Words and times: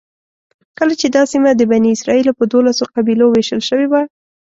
کله 0.77 0.93
چې 1.01 1.07
دا 1.15 1.23
سیمه 1.31 1.51
د 1.55 1.61
بني 1.71 1.89
اسرایلو 1.95 2.37
په 2.39 2.43
دولسو 2.53 2.83
قبیلو 2.95 3.25
وېشل 3.29 3.61
شوې 3.69 3.87
وه. 3.91 4.01